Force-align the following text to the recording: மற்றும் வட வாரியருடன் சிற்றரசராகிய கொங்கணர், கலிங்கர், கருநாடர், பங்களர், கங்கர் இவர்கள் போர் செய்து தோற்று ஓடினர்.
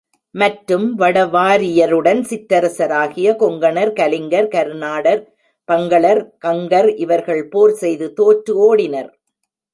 மற்றும் 0.35 0.85
வட 0.95 1.17
வாரியருடன் 1.25 2.21
சிற்றரசராகிய 2.23 3.35
கொங்கணர், 3.35 3.91
கலிங்கர், 3.93 4.47
கருநாடர், 4.47 5.21
பங்களர், 5.69 6.21
கங்கர் 6.45 6.89
இவர்கள் 6.97 7.43
போர் 7.47 7.75
செய்து 7.75 8.07
தோற்று 8.13 8.53
ஓடினர். 8.67 9.11